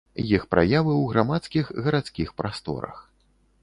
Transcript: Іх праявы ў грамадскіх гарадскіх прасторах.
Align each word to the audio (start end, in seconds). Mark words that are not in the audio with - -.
Іх 0.35 0.45
праявы 0.53 0.93
ў 1.01 1.13
грамадскіх 1.13 1.71
гарадскіх 1.85 2.29
прасторах. 2.43 3.09